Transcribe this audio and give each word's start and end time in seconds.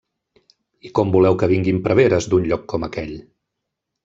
I 0.87 0.91
com 0.99 1.13
voleu 1.15 1.37
que 1.43 1.49
vinguin 1.51 1.83
preveres 1.89 2.29
d'un 2.33 2.49
lloc 2.49 2.65
com 2.75 2.89
aquell? 2.89 3.15